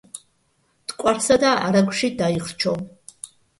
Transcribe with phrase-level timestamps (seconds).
[0.85, 2.77] მტკვარსა და არაგვში დაიხრჩო.